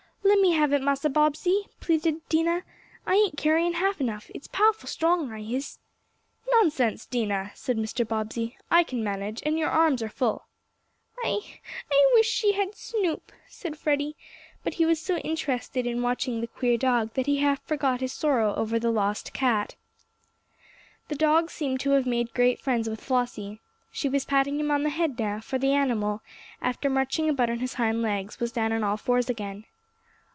[0.23, 2.61] "Lemme have it, Massa Bobbsey," pleaded Dinah.
[3.07, 4.29] "I ain't carryin' half enough.
[4.35, 5.79] I's pow'ful strong, I is."
[6.49, 8.07] "Nonsense, Dinah!" said Mr.
[8.07, 8.55] Bobbsey.
[8.69, 10.45] "I can manage, and your arms are full."
[11.25, 11.39] "I
[11.91, 14.15] I wish she had Snoop," said Freddie,
[14.63, 18.13] but he was so interested in watching the queer dog that he half forgot his
[18.13, 19.75] sorrow over the lost cat.
[21.09, 23.59] The dog seemed to have made great friends with Flossie.
[23.91, 26.21] She was patting him on the head now, for the animal,
[26.61, 29.65] after marching about on his hind legs, was down on all fours again.